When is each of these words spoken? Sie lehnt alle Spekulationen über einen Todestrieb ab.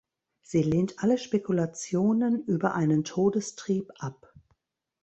Sie 0.41 0.63
lehnt 0.63 0.97
alle 0.97 1.19
Spekulationen 1.19 2.43
über 2.45 2.73
einen 2.73 3.03
Todestrieb 3.03 3.91
ab. 3.99 4.33